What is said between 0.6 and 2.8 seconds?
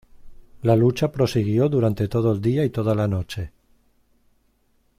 La lucha prosiguió durante todo el día y